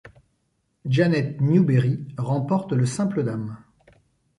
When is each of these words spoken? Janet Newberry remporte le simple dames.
Janet 0.89 1.39
Newberry 1.41 2.07
remporte 2.17 2.71
le 2.73 2.87
simple 2.87 3.23
dames. 3.23 3.55